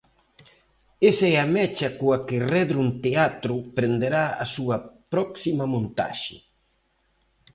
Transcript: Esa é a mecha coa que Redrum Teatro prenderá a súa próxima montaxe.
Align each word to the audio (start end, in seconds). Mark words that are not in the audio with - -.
Esa 1.09 1.25
é 1.33 1.35
a 1.39 1.51
mecha 1.55 1.89
coa 1.99 2.17
que 2.27 2.45
Redrum 2.53 2.89
Teatro 3.05 3.55
prenderá 3.77 4.25
a 4.43 4.45
súa 4.55 4.77
próxima 5.13 5.65
montaxe. 5.73 6.37